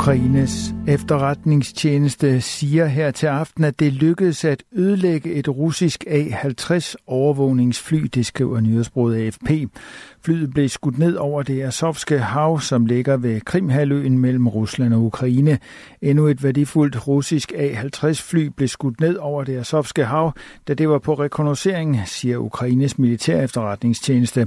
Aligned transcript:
Ukraines 0.00 0.74
efterretningstjeneste 0.88 2.40
siger 2.40 2.86
her 2.86 3.10
til 3.10 3.26
aften, 3.26 3.64
at 3.64 3.80
det 3.80 3.92
lykkedes 3.92 4.44
at 4.44 4.62
ødelægge 4.72 5.32
et 5.32 5.48
russisk 5.48 6.04
A-50 6.06 6.94
overvågningsfly, 7.06 7.98
det 8.14 8.26
skriver 8.26 8.60
nyhedsbruget 8.60 9.26
AFP. 9.26 9.50
Flyet 10.22 10.50
blev 10.50 10.68
skudt 10.68 10.98
ned 10.98 11.16
over 11.16 11.42
det 11.42 11.62
Azovske 11.62 12.18
hav, 12.18 12.60
som 12.60 12.86
ligger 12.86 13.16
ved 13.16 13.40
Krimhaløen 13.40 14.18
mellem 14.18 14.48
Rusland 14.48 14.94
og 14.94 15.02
Ukraine. 15.02 15.58
Endnu 16.02 16.26
et 16.26 16.42
værdifuldt 16.42 17.08
russisk 17.08 17.52
A-50-fly 17.56 18.46
blev 18.56 18.68
skudt 18.68 19.00
ned 19.00 19.16
over 19.16 19.44
det 19.44 19.56
Azovske 19.58 20.04
hav, 20.04 20.32
da 20.68 20.74
det 20.74 20.88
var 20.88 20.98
på 20.98 21.14
rekognoscering, 21.14 22.00
siger 22.06 22.38
Ukraines 22.38 22.98
militær 22.98 23.42
efterretningstjeneste. 23.42 24.46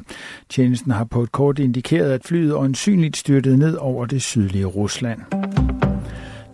Tjenesten 0.50 0.92
har 0.92 1.04
på 1.04 1.24
et 1.24 1.32
kort 1.32 1.60
indikeret, 1.60 2.12
at 2.12 2.26
flyet 2.26 2.54
øjensynligt 2.54 3.18
styrtede 3.18 3.58
ned 3.58 3.76
over 3.76 4.06
det 4.06 4.22
sydlige 4.22 4.66
Rusland. 4.66 5.20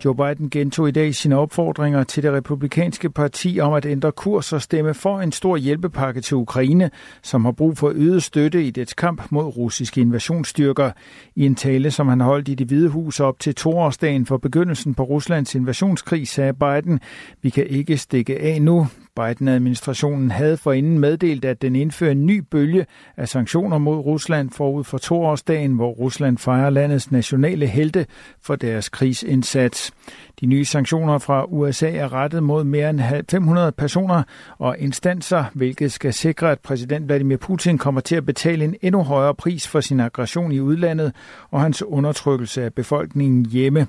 Joe 0.04 0.14
Biden 0.14 0.50
gentog 0.50 0.88
i 0.88 0.90
dag 0.90 1.14
sine 1.14 1.36
opfordringer 1.36 2.04
til 2.04 2.22
det 2.22 2.32
republikanske 2.32 3.10
parti 3.10 3.60
om 3.60 3.72
at 3.72 3.86
ændre 3.86 4.12
kurs 4.12 4.52
og 4.52 4.62
stemme 4.62 4.94
for 4.94 5.20
en 5.20 5.32
stor 5.32 5.56
hjælpepakke 5.56 6.20
til 6.20 6.36
Ukraine, 6.36 6.90
som 7.22 7.44
har 7.44 7.52
brug 7.52 7.78
for 7.78 7.92
øget 7.94 8.22
støtte 8.22 8.64
i 8.64 8.70
dets 8.70 8.94
kamp 8.94 9.22
mod 9.30 9.44
russiske 9.44 10.00
invasionsstyrker. 10.00 10.90
I 11.36 11.46
en 11.46 11.54
tale, 11.54 11.90
som 11.90 12.08
han 12.08 12.20
holdt 12.20 12.48
i 12.48 12.54
det 12.54 12.66
hvide 12.66 12.88
hus 12.88 13.20
op 13.20 13.38
til 13.38 13.54
toårsdagen 13.54 14.26
for 14.26 14.36
begyndelsen 14.36 14.94
på 14.94 15.02
Ruslands 15.02 15.54
invasionskrig, 15.54 16.28
sagde 16.28 16.52
Biden, 16.54 17.00
vi 17.42 17.50
kan 17.50 17.66
ikke 17.66 17.96
stikke 17.96 18.40
af 18.40 18.62
nu. 18.62 18.86
Biden-administrationen 19.26 20.30
havde 20.30 20.56
forinden 20.56 20.98
meddelt, 20.98 21.44
at 21.44 21.62
den 21.62 21.76
indfører 21.76 22.10
en 22.10 22.26
ny 22.26 22.38
bølge 22.50 22.86
af 23.16 23.28
sanktioner 23.28 23.78
mod 23.78 23.96
Rusland 23.96 24.50
forud 24.50 24.84
for 24.84 24.98
toårsdagen, 24.98 25.72
hvor 25.72 25.90
Rusland 25.90 26.38
fejrer 26.38 26.70
landets 26.70 27.10
nationale 27.10 27.66
helte 27.66 28.06
for 28.42 28.56
deres 28.56 28.88
krigsindsats. 28.88 29.92
De 30.40 30.46
nye 30.46 30.64
sanktioner 30.64 31.18
fra 31.18 31.44
USA 31.44 31.90
er 31.90 32.12
rettet 32.12 32.42
mod 32.42 32.64
mere 32.64 32.90
end 32.90 33.00
500 33.30 33.72
personer 33.72 34.22
og 34.58 34.78
instanser, 34.78 35.44
hvilket 35.54 35.92
skal 35.92 36.12
sikre, 36.12 36.50
at 36.50 36.60
præsident 36.60 37.06
Vladimir 37.06 37.36
Putin 37.36 37.78
kommer 37.78 38.00
til 38.00 38.16
at 38.16 38.26
betale 38.26 38.64
en 38.64 38.76
endnu 38.82 39.02
højere 39.02 39.34
pris 39.34 39.68
for 39.68 39.80
sin 39.80 40.00
aggression 40.00 40.52
i 40.52 40.60
udlandet 40.60 41.12
og 41.50 41.60
hans 41.60 41.82
undertrykkelse 41.82 42.64
af 42.64 42.74
befolkningen 42.74 43.46
hjemme. 43.46 43.86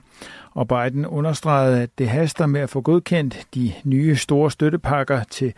Og 0.51 0.67
Biden 0.67 1.05
understregede, 1.05 1.81
at 1.81 1.89
det 1.97 2.09
haster 2.09 2.45
med 2.45 2.61
at 2.61 2.69
få 2.69 2.81
godkendt 2.81 3.47
de 3.55 3.73
nye 3.83 4.15
store 4.15 4.51
støttepakker 4.51 5.23
til 5.23 5.53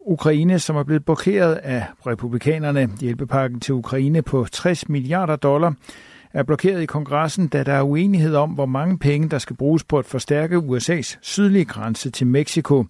Ukraine, 0.00 0.58
som 0.58 0.76
er 0.76 0.82
blevet 0.82 1.04
blokeret 1.04 1.54
af 1.54 1.86
republikanerne. 2.06 2.88
Hjælpepakken 3.00 3.60
til 3.60 3.74
Ukraine 3.74 4.22
på 4.22 4.46
60 4.52 4.88
milliarder 4.88 5.36
dollar 5.36 5.74
er 6.32 6.42
blokeret 6.42 6.82
i 6.82 6.86
kongressen, 6.86 7.48
da 7.48 7.62
der 7.62 7.72
er 7.72 7.82
uenighed 7.82 8.34
om, 8.34 8.50
hvor 8.50 8.66
mange 8.66 8.98
penge, 8.98 9.28
der 9.28 9.38
skal 9.38 9.56
bruges 9.56 9.84
på 9.84 9.98
at 9.98 10.06
forstærke 10.06 10.56
USA's 10.56 11.18
sydlige 11.22 11.64
grænse 11.64 12.10
til 12.10 12.26
Mexico. 12.26 12.84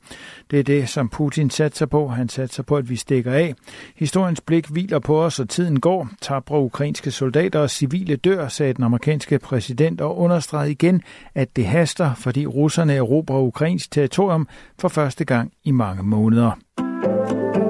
Det 0.51 0.59
er 0.59 0.63
det, 0.63 0.89
som 0.89 1.09
Putin 1.09 1.51
satser 1.51 1.87
på. 1.87 2.09
Han 2.09 2.29
satser 2.29 2.63
på, 2.63 2.77
at 2.77 2.91
vi 2.91 2.97
stikker 2.97 3.33
af. 3.33 3.55
Historiens 3.97 4.41
blik 4.41 4.67
hviler 4.67 4.99
på 4.99 5.23
os, 5.23 5.41
og 5.41 5.49
tiden 5.49 5.81
går. 5.81 6.09
Tabre 6.21 6.61
ukrainske 6.61 7.11
soldater 7.11 7.61
og 7.61 7.71
civile 7.71 8.17
dør, 8.17 8.49
sagde 8.49 8.75
den 8.75 8.85
amerikanske 8.85 9.39
præsident, 9.39 10.01
og 10.01 10.19
understregede 10.19 10.71
igen, 10.71 11.03
at 11.35 11.57
det 11.57 11.67
haster, 11.67 12.15
fordi 12.15 12.47
russerne 12.47 12.95
erobrer 12.95 13.41
ukrainsk 13.41 13.91
territorium 13.91 14.49
for 14.79 14.89
første 14.89 15.25
gang 15.25 15.53
i 15.65 15.71
mange 15.71 16.03
måneder. 16.03 17.68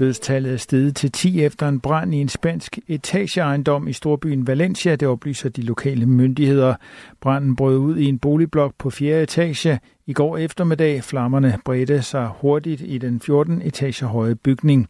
Dødstallet 0.00 0.52
er 0.52 0.56
steget 0.56 0.96
til 0.96 1.12
10 1.12 1.44
efter 1.44 1.68
en 1.68 1.80
brand 1.80 2.14
i 2.14 2.18
en 2.18 2.28
spansk 2.28 2.78
etageejendom 2.88 3.88
i 3.88 3.92
storbyen 3.92 4.46
Valencia, 4.46 4.96
det 4.96 5.08
oplyser 5.08 5.48
de 5.48 5.62
lokale 5.62 6.06
myndigheder. 6.06 6.74
Branden 7.20 7.56
brød 7.56 7.78
ud 7.78 7.96
i 7.96 8.04
en 8.04 8.18
boligblok 8.18 8.74
på 8.78 8.90
4. 8.90 9.22
etage. 9.22 9.80
I 10.06 10.12
går 10.12 10.36
eftermiddag 10.36 11.04
flammerne 11.04 11.58
bredte 11.64 12.02
sig 12.02 12.30
hurtigt 12.40 12.82
i 12.84 12.98
den 12.98 13.20
14 13.20 13.62
etager 13.62 14.06
høje 14.06 14.34
bygning. 14.34 14.88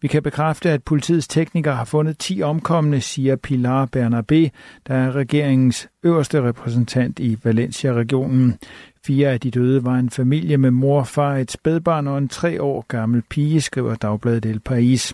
Vi 0.00 0.08
kan 0.08 0.22
bekræfte, 0.22 0.70
at 0.70 0.82
politiets 0.82 1.28
teknikere 1.28 1.74
har 1.76 1.84
fundet 1.84 2.18
10 2.18 2.42
omkomne, 2.42 3.00
siger 3.00 3.36
Pilar 3.36 3.88
Bernabé, 3.96 4.48
der 4.86 4.94
er 4.94 5.16
regeringens 5.16 5.88
øverste 6.02 6.42
repræsentant 6.42 7.18
i 7.18 7.38
Valencia-regionen. 7.44 8.58
Fire 9.06 9.28
af 9.28 9.40
de 9.40 9.50
døde 9.50 9.84
var 9.84 9.94
en 9.94 10.10
familie 10.10 10.58
med 10.58 10.70
mor, 10.70 11.04
far, 11.04 11.36
et 11.36 11.50
spædbarn 11.50 12.06
og 12.06 12.18
en 12.18 12.28
tre 12.28 12.62
år 12.62 12.84
gammel 12.88 13.22
pige, 13.30 13.60
skriver 13.60 13.94
Dagbladet 13.94 14.46
El 14.46 14.60
País. 14.70 15.12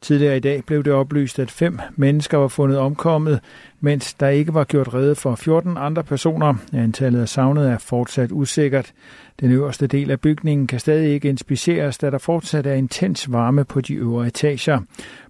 Tidligere 0.00 0.36
i 0.36 0.40
dag 0.40 0.64
blev 0.66 0.84
det 0.84 0.92
oplyst, 0.92 1.38
at 1.38 1.50
fem 1.50 1.78
mennesker 1.96 2.38
var 2.38 2.48
fundet 2.48 2.78
omkommet, 2.78 3.40
mens 3.80 4.14
der 4.14 4.28
ikke 4.28 4.54
var 4.54 4.64
gjort 4.64 4.94
rede 4.94 5.14
for 5.14 5.34
14 5.34 5.76
andre 5.76 6.04
personer. 6.04 6.54
Antallet 6.72 7.20
af 7.20 7.28
savnet 7.28 7.68
er 7.70 7.78
fortsat 7.78 8.32
usikkert. 8.32 8.92
Den 9.40 9.50
øverste 9.50 9.86
del 9.86 10.10
af 10.10 10.20
bygningen 10.20 10.66
kan 10.66 10.80
stadig 10.80 11.12
ikke 11.12 11.28
inspiceres, 11.28 11.98
da 11.98 12.10
der 12.10 12.18
fortsat 12.18 12.66
er 12.66 12.74
intens 12.74 13.32
varme 13.32 13.64
på 13.64 13.80
de 13.80 13.94
øvre 13.94 14.26
etager. 14.26 14.80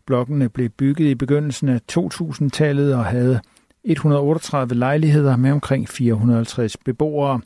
Blokkene 0.07 0.49
blev 0.49 0.69
bygget 0.69 1.07
i 1.07 1.15
begyndelsen 1.15 1.69
af 1.69 1.81
2000-tallet 1.93 2.95
og 2.95 3.05
havde 3.05 3.41
138 3.85 4.75
lejligheder 4.75 5.37
med 5.37 5.53
omkring 5.53 5.89
450 5.89 6.77
beboere. 6.77 7.41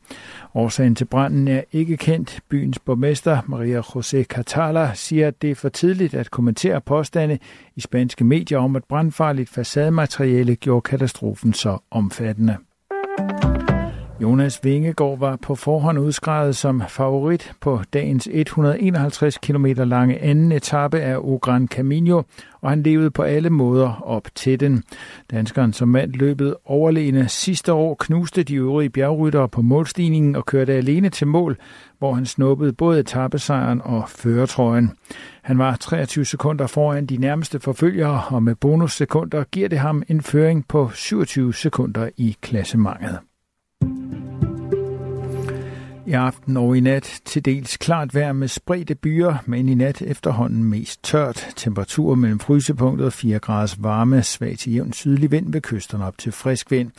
Årsagen 0.55 0.95
til 0.95 1.05
branden 1.05 1.49
er 1.49 1.62
ikke 1.72 1.97
kendt. 1.97 2.41
Byens 2.49 2.78
borgmester 2.78 3.39
Maria 3.47 3.81
José 3.81 4.22
Catala 4.22 4.91
siger, 4.94 5.28
at 5.28 5.43
det 5.43 5.50
er 5.50 5.55
for 5.55 5.69
tidligt 5.69 6.15
at 6.15 6.31
kommentere 6.31 6.81
påstande 6.81 7.39
i 7.77 7.81
spanske 7.81 8.25
medier 8.25 8.59
om, 8.59 8.77
at 8.77 8.84
brandfarligt 8.84 9.50
facademateriale 9.50 10.56
gjorde 10.56 10.83
katastrofen 10.83 11.53
så 11.53 11.78
omfattende. 11.91 12.56
Jonas 14.23 14.65
Vingegaard 14.65 15.19
var 15.19 15.37
på 15.37 15.55
forhånd 15.55 15.99
udskrevet 15.99 16.57
som 16.57 16.83
favorit 16.89 17.53
på 17.61 17.81
dagens 17.93 18.29
151 18.33 19.39
km 19.39 19.67
lange 19.67 20.23
anden 20.23 20.53
etape 20.53 21.01
af 21.01 21.17
O 21.17 21.37
Gran 21.37 21.69
Camino, 21.69 22.23
og 22.61 22.71
han 22.71 22.83
levede 22.83 23.11
på 23.11 23.23
alle 23.23 23.51
måder 23.51 24.03
op 24.03 24.29
til 24.35 24.61
den. 24.61 24.83
Danskeren 25.31 25.73
som 25.73 25.89
mand 25.89 26.13
løbet 26.13 26.55
overlegne 26.65 27.29
sidste 27.29 27.73
år 27.73 27.97
knuste 28.01 28.43
de 28.43 28.55
øvrige 28.55 28.91
bjergryttere 28.91 29.49
på 29.49 29.63
målstigningen 29.63 30.37
og 30.37 30.47
kørte 30.47 30.73
alene 30.73 31.09
til 31.09 31.27
mål, 31.27 31.57
hvor 31.99 32.15
han 32.15 32.27
snuppede 32.27 32.73
både 32.73 33.01
etappesejren 33.01 33.81
og 33.85 34.09
føretrøjen. 34.09 34.91
Han 35.43 35.59
var 35.59 35.77
23 35.77 36.25
sekunder 36.25 36.67
foran 36.67 37.07
de 37.07 37.17
nærmeste 37.17 37.61
forfølgere, 37.61 38.23
og 38.29 38.43
med 38.43 38.55
bonussekunder 38.55 39.45
giver 39.45 39.69
det 39.69 39.79
ham 39.79 40.03
en 40.09 40.23
føring 40.23 40.69
på 40.69 40.91
27 40.95 41.55
sekunder 41.55 42.09
i 42.17 42.37
klassementet. 42.43 43.19
I 46.07 46.13
aften 46.13 46.57
og 46.57 46.77
i 46.77 46.81
nat 46.81 47.21
til 47.25 47.45
dels 47.45 47.77
klart 47.77 48.15
vejr 48.15 48.33
med 48.33 48.49
spredte 48.49 48.95
byer, 48.95 49.37
men 49.47 49.69
i 49.69 49.75
nat 49.75 50.03
efterhånden 50.03 50.65
mest 50.65 51.03
tørt. 51.03 51.47
Temperatur 51.57 52.15
mellem 52.15 52.39
frysepunktet 52.39 53.07
og 53.07 53.13
4 53.13 53.39
graders 53.39 53.83
varme, 53.83 54.23
svag 54.23 54.59
til 54.59 54.73
jævn 54.73 54.93
sydlig 54.93 55.31
vind 55.31 55.53
ved 55.53 55.61
kysterne 55.61 56.07
op 56.07 56.19
til 56.19 56.33
frisk 56.33 56.71
vind. 56.71 56.91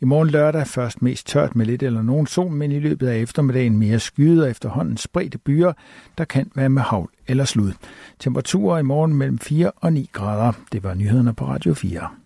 I 0.00 0.04
morgen 0.04 0.30
lørdag 0.30 0.66
først 0.66 1.02
mest 1.02 1.26
tørt 1.26 1.56
med 1.56 1.66
lidt 1.66 1.82
eller 1.82 2.02
nogen 2.02 2.26
sol, 2.26 2.50
men 2.50 2.72
i 2.72 2.78
løbet 2.78 3.08
af 3.08 3.18
eftermiddagen 3.18 3.78
mere 3.78 3.98
skyet 3.98 4.42
og 4.42 4.50
efterhånden 4.50 4.96
spredte 4.96 5.38
byer, 5.38 5.72
der 6.18 6.24
kan 6.24 6.50
være 6.54 6.68
med 6.68 6.82
havl 6.82 7.10
eller 7.26 7.44
slud. 7.44 7.72
Temperaturer 8.18 8.78
i 8.78 8.82
morgen 8.82 9.14
mellem 9.14 9.38
4 9.38 9.70
og 9.70 9.92
9 9.92 10.10
grader. 10.12 10.52
Det 10.72 10.82
var 10.82 10.94
nyhederne 10.94 11.34
på 11.34 11.44
Radio 11.44 11.74
4. 11.74 12.23